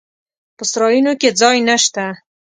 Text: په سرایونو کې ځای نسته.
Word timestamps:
په 0.57 0.63
سرایونو 0.71 1.13
کې 1.21 1.29
ځای 1.41 1.57
نسته. 1.67 2.05